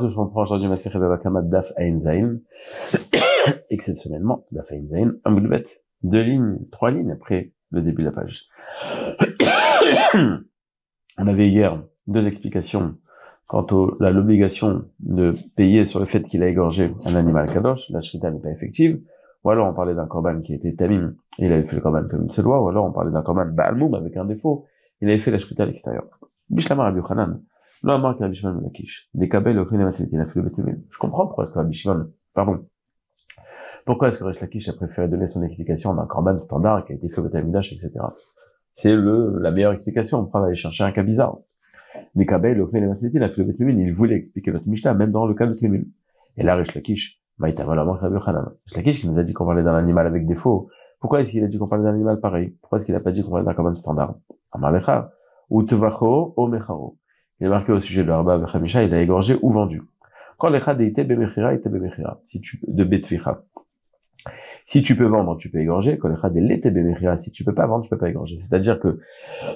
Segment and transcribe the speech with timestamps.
[0.00, 2.38] tous, on prend aujourd'hui ma série de Vakama Daf Ain Zain.
[3.70, 5.82] Exceptionnellement, Daf Ain Zain, un bout de bête.
[6.02, 8.46] Deux lignes, trois lignes après le début de la page.
[11.18, 12.96] on avait hier deux explications
[13.46, 13.66] quant
[14.00, 17.90] à l'obligation de payer sur le fait qu'il a égorgé un animal kadosh.
[17.90, 19.02] La shrita n'est pas effective.
[19.44, 22.06] Ou alors on parlait d'un korban qui était tamim, et il avait fait le korban
[22.08, 22.62] comme il se doit.
[22.62, 24.66] Ou alors on parlait d'un korban ba'almoum avec un défaut.
[25.00, 26.04] Il avait fait la shrita à l'extérieur.
[26.48, 27.42] Bishlama Rabbi Yochanan.
[27.82, 29.08] Non, Marc Rabbi Shimon Lakish.
[29.14, 29.80] Des kabel au il
[30.20, 30.52] a fait le
[30.90, 31.82] Je comprends pourquoi est-ce que Rabbi
[32.34, 32.66] pardon.
[33.86, 36.96] Pourquoi est-ce que Resh Lakish a préféré donner son explication d'un korban standard qui a
[36.96, 37.92] été fait au Betamidash, etc.
[38.74, 40.30] C'est le, la meilleure explication.
[40.32, 41.38] On va aller chercher un cas bizarre.
[42.14, 45.34] Des kabel au il a fait le Il voulait expliquer notre Mishnah, même dans le
[45.34, 45.86] cas de Tlemil.
[46.36, 48.52] Et là, Resh Lakish, Maïta, Marc Rabbi Yochanan.
[48.66, 50.68] Resh Lakish qui nous a dit qu'on parlait d'un animal avec défaut.
[51.00, 52.50] Pourquoi est-ce qu'il a dit qu'on parlait d'un animal pareil?
[52.60, 54.14] Pourquoi est-ce qu'il a pas dit qu'on parlait d'un korban standard?
[54.52, 55.12] Amalecha.
[55.48, 56.99] Ou tevacho, o mecharo
[57.40, 59.82] il est marqué au sujet de l'Arba Khamisha, il a égorgé ou vendu.
[60.38, 62.20] Quand les était bemechira, était bemechira.
[62.24, 63.44] Si tu, de betficha.
[64.66, 65.98] Si tu peux vendre, tu peux égorger.
[65.98, 68.38] Quand les l'été bemechira, si tu peux pas vendre, tu peux pas égorger.
[68.38, 69.00] C'est-à-dire que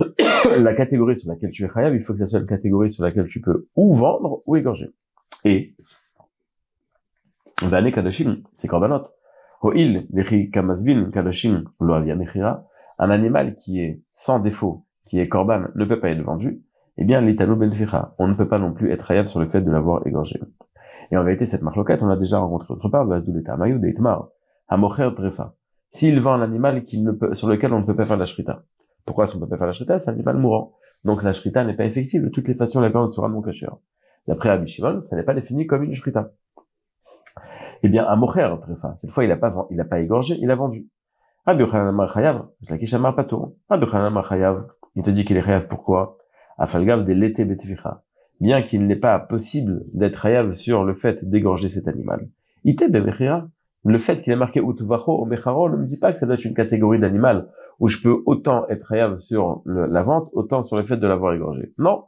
[0.60, 3.04] la catégorie sur laquelle tu es chayav, il faut que ça soit une catégorie sur
[3.04, 4.90] laquelle tu peux ou vendre ou égorger.
[5.44, 5.74] Et,
[7.62, 9.06] Vane kadashim, c'est korbanot.
[12.98, 16.62] Un animal qui est sans défaut, qui est korban, ne peut pas être vendu
[16.96, 19.62] eh bien, l'italo benficha, on ne peut pas non plus être ayab sur le fait
[19.62, 20.40] de l'avoir égorgé.
[21.10, 24.28] Et en vérité, cette marloquette, on l'a déjà rencontré autre part, Mayou de Itmar,
[24.68, 25.54] Amocher Trefa.
[25.90, 28.26] S'il vend un animal qui ne peut, sur lequel on ne peut pas faire la
[28.26, 28.64] shrita.
[29.04, 29.98] Pourquoi est-ce qu'on ne peut pas faire la shrita?
[29.98, 30.72] C'est un animal mourant.
[31.04, 32.24] Donc la shrita n'est pas effective.
[32.24, 33.76] De toutes les façons, la viande sera non cachère.
[34.26, 36.32] D'après Rabbi Shimon, ça n'est pas défini comme une shrita.
[37.82, 40.54] Eh bien, Amocher Trefa, cette fois, il n'a pas, il a pas égorgé, il a
[40.54, 40.88] vendu.
[41.46, 42.46] Rabbi Yochanan Chayav,
[44.96, 46.18] il te dit qu'il est chayav, pourquoi?
[46.58, 47.46] Afalgav de l'été.
[48.40, 52.28] Bien qu'il n'est pas possible d'être hayav sur le fait d'égorger cet animal.
[52.64, 52.84] Ite
[53.86, 56.36] le fait qu'il est marqué utvacho o mecharo ne me dit pas que ça doit
[56.36, 57.48] être une catégorie d'animal
[57.80, 61.34] où je peux autant être hayav sur la vente, autant sur le fait de l'avoir
[61.34, 61.72] égorgé.
[61.76, 62.04] Non.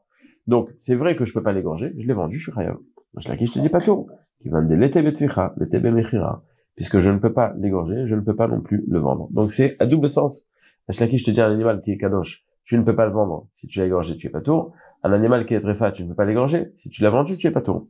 [0.46, 2.76] Donc, c'est vrai que je peux pas l'égorger, je l'ai vendu, je suis hayav.
[3.18, 4.06] Je je te dis pas tout.
[4.40, 6.42] Qui de l'été betvicha, l'été bemechira.
[6.76, 9.28] Puisque je ne peux pas l'égorger, je ne peux pas non plus le vendre.
[9.32, 10.48] Donc c'est à double sens.
[10.88, 13.46] je te dis un animal qui est kadosh, tu ne peux pas le vendre.
[13.54, 14.72] Si tu l'as égorgé, tu es pas tour.
[15.02, 16.72] Un animal qui est très fat, tu ne peux pas l'égorger.
[16.78, 17.86] Si tu l'as vendu, tu es pas tour.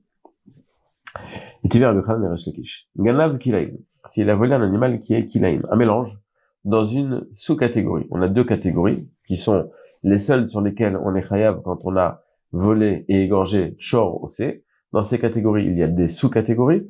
[1.64, 2.36] Et tu verras le crâne
[2.96, 3.70] Ganav kilaim.
[4.08, 6.18] S'il a volé un animal qui est kilaim, un mélange,
[6.64, 8.06] dans une sous-catégorie.
[8.10, 9.70] On a deux catégories qui sont
[10.02, 12.22] les seules sur lesquelles on est chayav quand on a
[12.52, 14.64] volé et égorgé shor ou c.
[14.92, 16.86] Dans ces catégories, il y a des sous-catégories.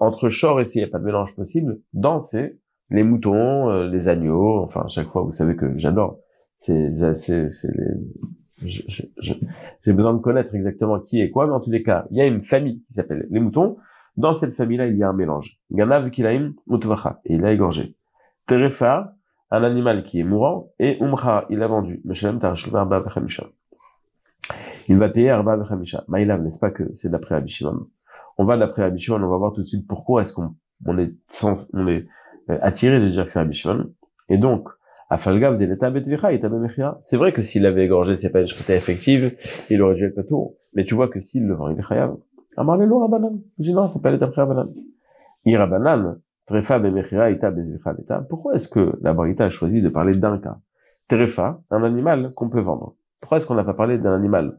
[0.00, 1.80] Entre shor et c, il n'y a pas de mélange possible.
[1.94, 2.58] Dans c,
[2.90, 6.18] les moutons, euh, les agneaux, enfin, chaque fois, vous savez que j'adore
[6.60, 6.92] c'est
[9.82, 12.20] j'ai besoin de connaître exactement qui est quoi, mais en tous les cas, il y
[12.20, 13.78] a une famille qui s'appelle les moutons.
[14.16, 15.58] Dans cette famille-là, il y a un mélange.
[15.70, 17.96] Ganav kilaim mutvacha, et il a égorgé.
[18.46, 19.14] Terefa,
[19.50, 22.02] un animal qui est mourant, et umra, il a vendu.
[24.88, 26.04] Il va payer arba bechamisha.
[26.08, 27.86] Maïlav, n'est-ce pas que c'est d'après Abishimon?
[28.36, 30.54] On va d'après Abishimon, on va voir tout de suite pourquoi est-ce qu'on
[30.84, 31.14] on est,
[31.72, 32.06] on est
[32.50, 33.92] euh, attiré de dire que c'est Abishimon.
[34.28, 34.68] Et donc,
[37.02, 39.36] c'est vrai que s'il avait égorgé, c'est pas une shrita effective,
[39.68, 40.54] il aurait dû être tout.
[40.74, 42.16] Mais tu vois que s'il le vend, il est chayav.
[42.56, 43.40] Amar le rabanan.
[43.58, 44.72] Je dis non, c'est pas l'état rabanan.
[45.44, 48.20] Irabanan, trefa bemechira ita bezvicha.
[48.28, 50.58] Pourquoi est-ce que la barita a choisi de parler d'un cas?
[51.08, 52.94] Trefa, un animal qu'on peut vendre.
[53.20, 54.58] Pourquoi est-ce qu'on n'a pas parlé d'un animal?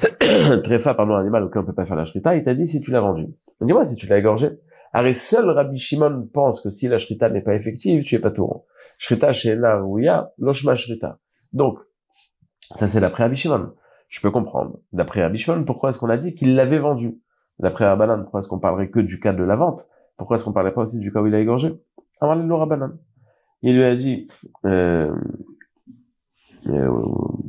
[0.62, 2.80] trefa, pardon, un animal auquel on peut pas faire la shrita, il t'a dit si
[2.80, 3.26] tu l'as vendu.
[3.60, 4.50] Dis-moi si tu l'as égorgé.
[4.96, 8.30] Alors, seul Rabbi Shimon pense que si la shrita n'est pas effective, tu es pas
[8.30, 8.48] tout.
[8.96, 11.18] Shrita shena rouya, loshma shrita.
[11.52, 11.80] Donc,
[12.76, 13.72] ça c'est d'après Rabbi Shimon.
[14.08, 14.78] Je peux comprendre.
[14.92, 17.18] D'après Rabbi Shimon, pourquoi est-ce qu'on a dit qu'il l'avait vendu?
[17.58, 19.84] D'après Rabbanan, pourquoi est-ce qu'on parlerait que du cas de la vente?
[20.16, 21.74] Pourquoi est-ce qu'on parlerait pas aussi du cas où il a égorgé?
[22.20, 22.96] Alors, le Rabbanan.
[23.62, 24.28] Il lui a dit,
[24.64, 25.12] euh,
[26.68, 27.02] euh,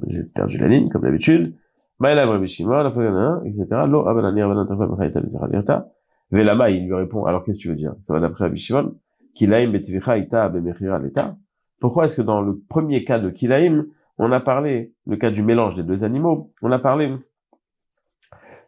[0.07, 1.55] j'ai perdu la ligne, comme d'habitude.
[1.99, 3.67] Maïla Rabbi Shimon, etc.
[3.69, 5.85] Rabbanan, Rabbanan,
[6.31, 7.93] Velama, il lui répond, alors qu'est-ce que tu veux dire?
[8.03, 8.95] Ça va d'après Abishimon,
[9.35, 11.35] Kilaim betvicha ita l'eta.
[11.79, 13.85] Pourquoi est-ce que dans le premier cas de Kilaim,
[14.17, 17.13] on a parlé, le cas du mélange des deux animaux, on a parlé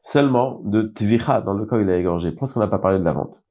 [0.03, 2.31] seulement de tvicha dans le cas où il a égorgé.
[2.31, 3.41] Pourquoi est-ce qu'on n'a pas parlé de la vente?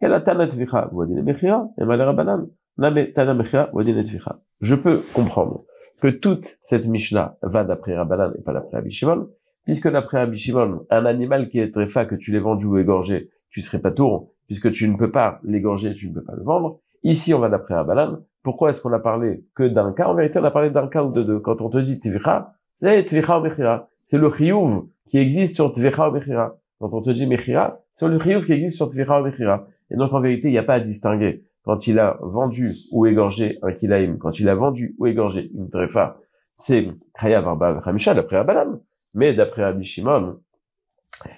[0.00, 2.48] Et la tana tvicha, wadine mechira, et malera banan.
[2.78, 4.40] Name tana mechira, wadine tvicha.
[4.60, 5.64] Je peux comprendre
[6.00, 9.28] que toute cette Mishnah va d'après Rabbanan et pas d'après Abishimon,
[9.64, 13.30] puisque d'après Abishimon, un animal qui est très fa, que tu l'aies vendu ou égorgé,
[13.50, 16.42] tu serais pas tour, puisque tu ne peux pas l'égorger, tu ne peux pas le
[16.42, 16.80] vendre.
[17.02, 18.18] Ici, on va d'après Abalan.
[18.42, 20.06] Pourquoi est-ce qu'on a parlé que d'un cas?
[20.06, 21.40] En vérité, on a parlé d'un cas ou de deux.
[21.40, 23.88] Quand on te dit Tvicha, c'est Tvicha ou Mechira.
[24.04, 26.56] C'est le Chiyuv qui existe sur Tvicha ou Mechira.
[26.78, 29.66] quand on te dit Mechira, c'est le chiyuv qui existe sur Tvira ou Mechira.
[29.90, 33.06] Et donc, en vérité, il n'y a pas à distinguer quand il a vendu ou
[33.06, 36.16] égorgé un kilaim, quand il a vendu ou égorgé une trefa,
[36.54, 36.88] c'est
[37.20, 37.82] Chayav Arba
[38.14, 38.80] d'après Abalam.
[39.14, 40.38] Mais d'après Abishimon,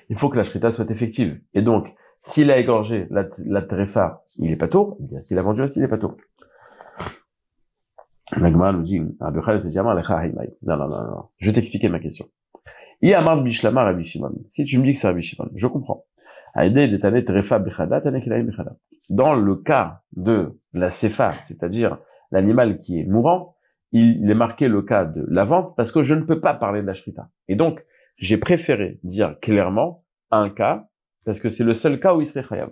[0.09, 1.41] il faut que la shrita soit effective.
[1.55, 1.89] Et donc,
[2.23, 3.67] s'il a égorgé la, la
[4.39, 4.97] il est pas tour.
[5.01, 6.17] Eh bien, s'il a vendu il est pas tour.
[8.37, 11.25] Nagma nous dit, non, non, non, non.
[11.39, 12.27] Je vais t'expliquer ma question.
[13.01, 13.15] Si
[14.65, 16.05] tu me dis que c'est Rabbi Shimon, je comprends.
[19.09, 21.99] Dans le cas de la sefa, c'est-à-dire
[22.31, 23.55] l'animal qui est mourant,
[23.93, 26.83] il est marqué le cas de la vente parce que je ne peux pas parler
[26.83, 27.31] de la shrita.
[27.47, 27.83] Et donc,
[28.19, 30.89] j'ai préféré dire clairement un cas
[31.25, 32.71] parce que c'est le seul cas où il serait khayab.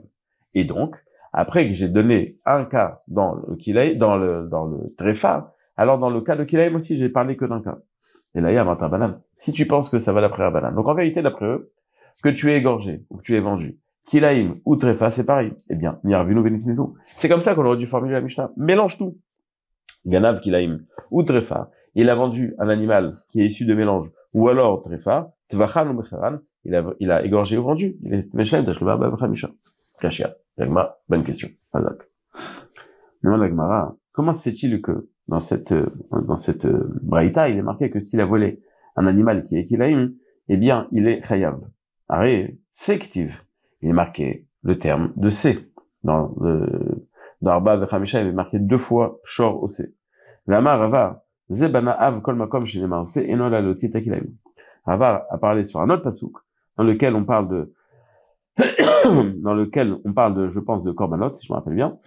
[0.54, 0.96] Et donc,
[1.32, 5.98] après que j'ai donné un cas dans le kilaï, dans le, dans le trefa, alors
[5.98, 7.78] dans le cas de kilaïm aussi, j'ai parlé que d'un cas.
[8.34, 9.20] Et là, il y a un banane.
[9.36, 10.74] Si tu penses que ça va d'après banane.
[10.74, 11.72] Donc en vérité, d'après eux,
[12.22, 15.52] que tu es égorgé ou que tu es vendu, kilaïm ou trefa, c'est pareil.
[15.68, 16.96] Eh bien, tout.
[17.16, 18.52] C'est comme ça qu'on aurait dû formuler la Mishnah.
[18.56, 19.18] Mélange tout.
[20.06, 24.48] Ganav, kilaïm ou trefa, il a vendu un animal qui est issu de mélange, ou
[24.48, 27.96] alors trefa, tvachan ou mecharan, il a, il a égorgé ou vendu.
[28.02, 29.48] Il est meshem, tashloba, babcha,
[30.00, 30.36] Kashia.
[30.58, 31.48] Yagma, bonne question.
[31.72, 32.02] Azak.
[34.12, 35.74] comment se fait-il que dans cette
[36.10, 38.62] dans cette braïta, il est marqué que s'il a volé
[38.96, 40.14] un animal qui est kilaïm,
[40.48, 41.60] eh bien, il est chayav.
[42.08, 43.42] Arrêt, sektiv.
[43.82, 45.70] Il est marqué le terme de C.
[46.02, 47.08] Dans le,
[47.42, 49.94] dans Arba Vechamisha, il est marqué deux fois shor C.
[50.46, 54.34] Vama Rava, Zebana Av Kol Makom Shinemar C, et non la Lotzita Kilaïm.
[54.86, 56.36] Rava a parlé sur un autre pasouk,
[56.76, 57.74] dans lequel on parle de
[59.42, 61.98] dans lequel on parle de, je pense, de Korbanot, si je me rappelle bien.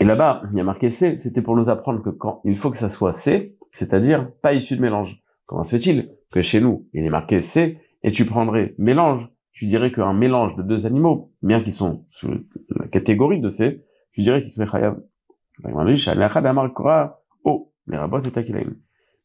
[0.00, 2.70] Et là-bas, il y a marqué C, c'était pour nous apprendre que quand il faut
[2.70, 5.22] que ça soit C, c'est-à-dire pas issu de mélange.
[5.46, 9.66] Comment se fait-il que chez nous, il est marqué C, et tu prendrais mélange, tu
[9.66, 12.28] dirais qu'un mélange de deux animaux, bien qu'ils sont sous
[12.70, 15.00] la catégorie de C, tu dirais qu'il serait chayav.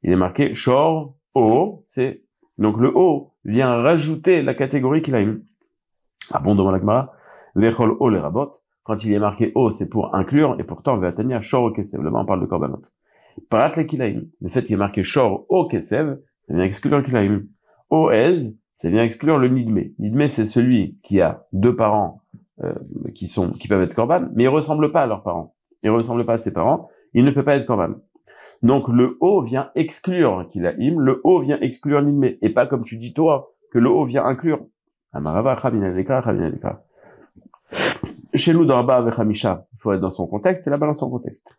[0.04, 2.24] Il est marqué shor, o, c'est,
[2.58, 5.44] donc le o vient rajouter la catégorie qu'il a eu.
[6.32, 7.14] Ah bon, demande l'agmara,
[7.56, 11.42] lechol o les rabot, quand il est marqué O, c'est pour inclure, et pourtant, Vatania
[11.42, 12.82] Shor Kesev, là-bas on parle de Korbanot.
[13.50, 17.04] Parat le Kilaim, le fait qu'il est marqué Shor O Kesev, ça vient exclure le
[17.04, 17.44] Kilaim.
[17.90, 19.92] O Ez, ça vient exclure le Nidme.
[20.00, 22.22] Nidme, c'est celui qui a deux parents
[22.64, 22.74] euh,
[23.14, 25.56] qui sont qui peuvent être Korban, mais ils ressemblent pas à leurs parents.
[25.84, 27.96] Ils ressemblent pas à ses parents, il ne peut pas être Korban.
[28.62, 32.98] Donc le O vient exclure Kilaim, le O vient exclure Nidme, et pas comme tu
[32.98, 34.66] dis toi, que le O vient inclure.
[38.34, 41.10] Chez nous, dans avec Hamisha, il faut être dans son contexte, et là-bas dans son
[41.10, 41.50] contexte.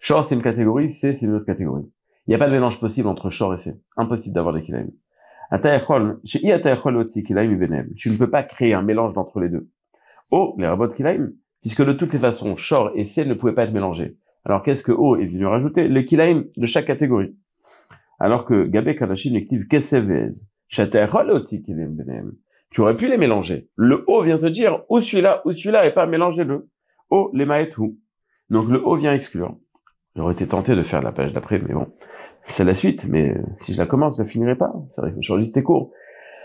[0.00, 1.90] Shor c'est une catégorie, C, c'est une autre catégorie.
[2.26, 3.80] Il n'y a pas de mélange possible entre Shor et C.
[3.96, 4.88] Impossible d'avoir des Kilaim.
[7.96, 9.68] Tu ne peux pas créer un mélange d'entre les deux.
[10.30, 11.30] Oh, les robots Kilaim,
[11.62, 14.16] puisque de toutes les façons, Shor et C ne pouvaient pas être mélangés.
[14.44, 15.88] Alors qu'est-ce que O est venu rajouter?
[15.88, 17.34] Les Kilaim de chaque catégorie.
[18.18, 20.30] Alors que Gabé Kadashim active Kesevez.
[20.68, 20.80] Tu
[22.80, 23.68] aurais pu les mélanger.
[23.76, 26.68] Le haut vient te dire ou celui-là ou celui-là et pas mélanger deux.
[27.10, 27.98] O, les maït ou.
[28.50, 29.56] Donc le haut vient exclure.
[30.16, 31.88] J'aurais été tenté de faire la page d'après, mais bon,
[32.44, 33.06] c'est la suite.
[33.08, 34.72] Mais si je la commence, je finirai pas.
[34.90, 35.92] C'est vrai que je liste court.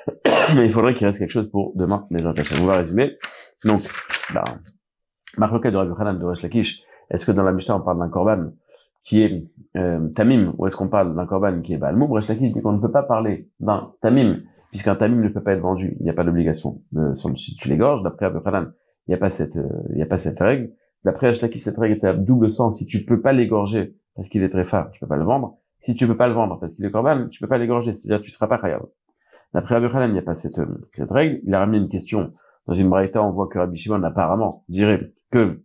[0.56, 2.56] mais il faudrait qu'il reste quelque chose pour demain, attachés.
[2.62, 3.18] On va résumer.
[3.66, 3.82] Donc,
[4.34, 4.44] bah,
[5.38, 6.84] Marloka de Rabbi Hanan de Resh Lakish.
[7.10, 8.51] Est-ce que dans la Mishnah on parle d'un korban
[9.03, 12.51] qui est euh, tamim ou est-ce qu'on parle d'un korban qui est balmoum Resh Lakish
[12.51, 14.39] dit qu'on ne peut pas parler d'un tamim
[14.70, 17.56] puisqu'un tamim ne peut pas être vendu, il n'y a pas d'obligation de, sur si
[17.56, 18.03] tu l'égorges.
[18.03, 18.39] D'après Abu
[19.08, 20.72] il n'y a pas cette, euh, il n'y a pas cette règle.
[21.06, 22.79] D'après Ashlaki, cette règle était à double sens.
[22.79, 25.58] Si tu peux pas l'égorger parce qu'il est très fort, tu peux pas le vendre.
[25.79, 27.94] Si tu peux pas le vendre parce qu'il est corban, tu peux pas l'égorger.
[27.94, 28.82] C'est-à-dire, tu seras pas khayab.
[29.53, 31.39] D'après Abu il n'y a pas cette, euh, cette règle.
[31.46, 32.34] Il a ramené une question.
[32.67, 35.62] Dans une braïta, on voit que Rabbi Shimon, apparemment, dirait que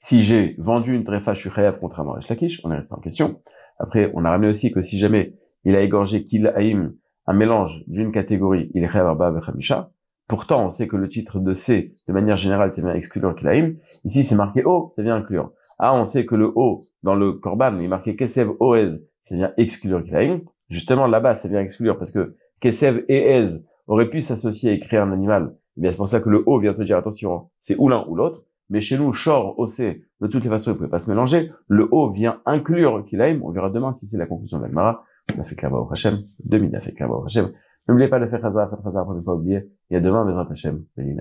[0.00, 2.60] si j'ai vendu une tréfa, khayab contrairement à Ashlakish.
[2.64, 3.40] On est resté en question.
[3.78, 5.34] Après, on a ramené aussi que si jamais
[5.64, 6.94] il a égorgé Kil Haïm,
[7.26, 9.90] un mélange d'une catégorie, il est Hamisha.
[10.28, 13.74] Pourtant, on sait que le titre de C, de manière générale, c'est bien exclure Kilaim.
[14.04, 15.52] Ici, c'est marqué O, c'est bien inclure.
[15.78, 18.88] Ah, on sait que le O, dans le Korban, il est marqué Kesev Oez,
[19.24, 20.40] c'est bien exclure Kilaim.
[20.68, 25.00] Justement, là-bas, c'est bien exclure parce que Kesev et Ez auraient pu s'associer et créer
[25.00, 25.54] un animal.
[25.78, 28.14] Eh c'est pour ça que le O vient te dire, attention, c'est ou l'un ou
[28.14, 28.44] l'autre.
[28.70, 29.80] Mais chez nous, Shor, OC,
[30.20, 31.52] de toutes les façons, il ne pouvait pas se mélanger.
[31.68, 33.40] Le O vient inclure Kilaim.
[33.42, 35.04] On verra demain si c'est la conclusion de l'Agmara.
[35.36, 36.22] On a fait Klava au Hashem.
[36.44, 37.52] 2000 a fait Klava au Hashem.
[37.88, 39.68] N'oubliez pas de faire Khazar, faire Khazar pour ne pas oublier.
[39.90, 41.14] Y a demain, Bezrat Hashem, Béli